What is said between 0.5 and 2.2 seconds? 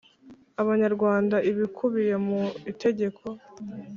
abanyarwanda ibikubiye